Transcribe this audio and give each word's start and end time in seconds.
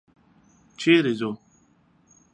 چېرې 0.79 1.13
ځو؟ 1.19 1.31